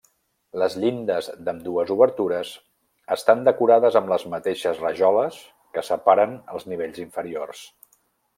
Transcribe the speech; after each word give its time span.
Les 0.59 0.75
llindes 0.83 1.25
d'ambdues 1.49 1.91
obertures 1.95 2.53
estan 3.17 3.43
decorades 3.49 3.99
amb 4.01 4.09
les 4.15 4.25
mateixes 4.37 4.81
rajoles 4.87 5.39
que 5.77 5.85
separen 5.91 6.35
els 6.57 6.67
nivells 6.73 7.05
inferiors. 7.07 7.63